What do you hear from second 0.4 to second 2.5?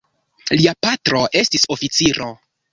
Lia patro estis oficiro.